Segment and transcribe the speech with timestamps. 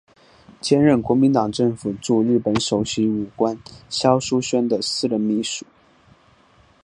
[0.59, 3.55] 兼任国民党政府驻日本首席武官
[3.87, 5.63] 肖叔宣的私人秘书。